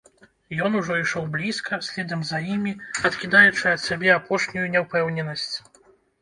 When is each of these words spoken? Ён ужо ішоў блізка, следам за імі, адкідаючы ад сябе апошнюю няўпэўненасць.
Ён 0.67 0.77
ужо 0.77 0.95
ішоў 1.01 1.27
блізка, 1.35 1.77
следам 1.87 2.23
за 2.29 2.39
імі, 2.55 2.73
адкідаючы 3.11 3.61
ад 3.75 3.83
сябе 3.85 4.09
апошнюю 4.17 4.65
няўпэўненасць. 4.79 5.55